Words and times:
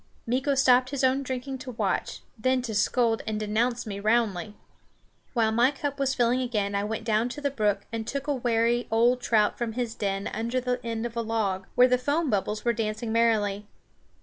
Meeko 0.27 0.55
stopped 0.57 0.89
his 0.89 1.03
own 1.03 1.21
drinking 1.21 1.59
to 1.59 1.69
watch, 1.73 2.23
then 2.35 2.63
to 2.63 2.73
scold 2.73 3.21
and 3.27 3.39
denounce 3.39 3.85
me 3.85 3.99
roundly. 3.99 4.55
While 5.33 5.51
my 5.51 5.69
cup 5.69 5.99
was 5.99 6.15
filling 6.15 6.41
again 6.41 6.73
I 6.73 6.83
went 6.83 7.03
down 7.03 7.29
to 7.29 7.39
the 7.39 7.51
brook 7.51 7.81
and 7.93 8.07
took 8.07 8.25
a 8.25 8.33
wary 8.33 8.87
old 8.89 9.21
trout 9.21 9.59
from 9.59 9.73
his 9.73 9.93
den 9.93 10.25
under 10.33 10.59
the 10.59 10.83
end 10.83 11.05
of 11.05 11.15
a 11.15 11.21
log, 11.21 11.67
where 11.75 11.87
the 11.87 11.99
foam 11.99 12.31
bubbles 12.31 12.65
were 12.65 12.73
dancing 12.73 13.11
merrily. 13.13 13.67